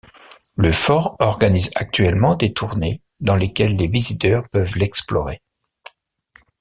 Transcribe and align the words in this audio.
Le 0.55 0.71
fort 0.71 1.15
organise 1.19 1.69
actuellement 1.75 2.33
des 2.33 2.53
tournées 2.53 3.03
dans 3.19 3.35
lesquelles 3.35 3.75
les 3.77 3.85
visiteurs 3.85 4.49
peuvent 4.49 4.75
l'explorer. 4.75 5.43